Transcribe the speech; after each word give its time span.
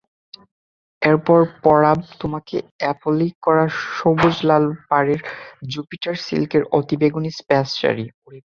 এরপর 1.01 1.39
পরাব 1.63 1.99
তোমাকে 2.21 2.55
অ্যাপলিক 2.79 3.33
করা 3.45 3.65
সবুজ-লাল 3.91 4.63
পাড়ের 4.89 5.19
জুপিটার 5.71 6.15
সিল্কের 6.25 6.63
অতিবেগুনি 6.77 7.29
স্পেস-শাড়ি। 7.39 8.05